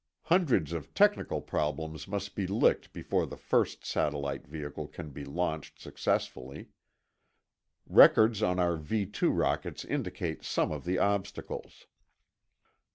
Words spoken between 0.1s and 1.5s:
Hundreds of technical